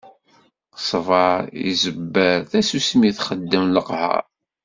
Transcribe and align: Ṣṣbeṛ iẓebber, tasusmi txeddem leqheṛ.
Ṣṣbeṛ 0.79 1.39
iẓebber, 1.69 2.37
tasusmi 2.49 3.09
txeddem 3.15 3.65
leqheṛ. 3.75 4.21